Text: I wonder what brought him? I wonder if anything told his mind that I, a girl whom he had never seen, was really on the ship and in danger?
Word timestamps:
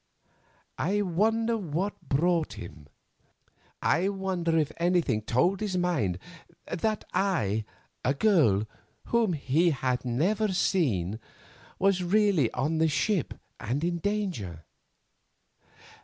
I 0.79 1.03
wonder 1.03 1.55
what 1.59 2.01
brought 2.09 2.53
him? 2.53 2.87
I 3.83 4.09
wonder 4.09 4.57
if 4.57 4.71
anything 4.77 5.21
told 5.21 5.59
his 5.59 5.77
mind 5.77 6.17
that 6.65 7.03
I, 7.13 7.65
a 8.03 8.15
girl 8.15 8.65
whom 9.09 9.33
he 9.33 9.69
had 9.69 10.03
never 10.03 10.53
seen, 10.53 11.19
was 11.77 12.03
really 12.03 12.51
on 12.53 12.79
the 12.79 12.87
ship 12.89 13.35
and 13.59 13.83
in 13.83 13.99
danger? 13.99 14.65